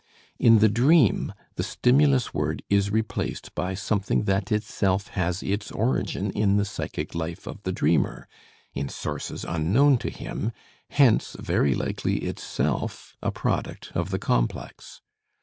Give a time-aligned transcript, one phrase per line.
[0.39, 6.31] In the dream the stimulus word is replaced by something that itself has its origin
[6.31, 8.27] in the psychic life of the dreamer,
[8.73, 10.53] in sources unknown to him,
[10.89, 15.01] hence very likely itself a product of the complex.